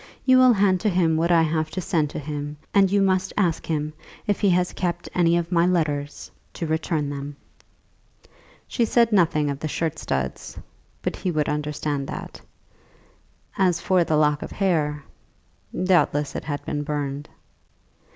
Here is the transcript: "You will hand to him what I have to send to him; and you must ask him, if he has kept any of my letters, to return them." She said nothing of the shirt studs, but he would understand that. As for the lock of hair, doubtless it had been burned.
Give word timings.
"You 0.25 0.39
will 0.39 0.53
hand 0.53 0.81
to 0.81 0.89
him 0.89 1.15
what 1.15 1.31
I 1.31 1.43
have 1.43 1.69
to 1.69 1.79
send 1.79 2.09
to 2.09 2.17
him; 2.17 2.57
and 2.73 2.91
you 2.91 3.03
must 3.03 3.33
ask 3.37 3.67
him, 3.67 3.93
if 4.25 4.39
he 4.39 4.49
has 4.49 4.73
kept 4.73 5.07
any 5.13 5.37
of 5.37 5.51
my 5.51 5.67
letters, 5.67 6.31
to 6.53 6.65
return 6.65 7.07
them." 7.07 7.35
She 8.67 8.83
said 8.83 9.11
nothing 9.11 9.47
of 9.51 9.59
the 9.59 9.67
shirt 9.67 9.99
studs, 9.99 10.57
but 11.03 11.17
he 11.17 11.29
would 11.29 11.47
understand 11.49 12.07
that. 12.07 12.41
As 13.59 13.79
for 13.79 14.03
the 14.03 14.17
lock 14.17 14.41
of 14.41 14.51
hair, 14.51 15.03
doubtless 15.83 16.35
it 16.35 16.45
had 16.45 16.65
been 16.65 16.81
burned. 16.81 17.29